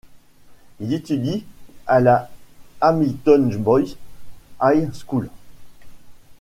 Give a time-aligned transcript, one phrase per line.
[0.79, 1.45] Il étudie
[1.85, 2.27] à la
[2.81, 3.97] Hamilton Boys'
[4.59, 5.29] High School.